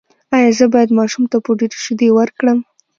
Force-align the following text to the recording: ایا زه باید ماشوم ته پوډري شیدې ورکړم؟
ایا 0.35 0.51
زه 0.57 0.65
باید 0.73 0.95
ماشوم 0.99 1.23
ته 1.31 1.37
پوډري 1.43 1.77
شیدې 1.85 2.09
ورکړم؟ 2.13 2.59